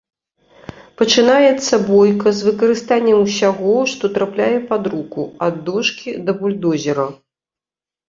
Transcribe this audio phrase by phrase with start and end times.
[1.01, 7.11] Пачынаецца бойка з выкарыстаннем усяго, што трапляе пад руку, ад дошкі да бульдозера.